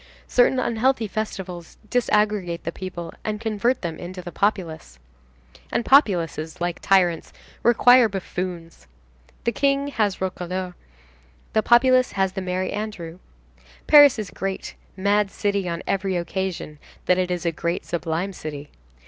[0.27, 4.97] Certain unhealthy festivals disaggregate the people and convert them into the populace.
[5.71, 7.31] And populaces, like tyrants,
[7.61, 8.87] require buffoons.
[9.43, 10.73] The King has Roquelaure,
[11.53, 13.19] the populace has the Merry Andrew.
[13.85, 18.33] Paris is a great, mad city on every occasion that it is a great sublime
[18.33, 18.69] city.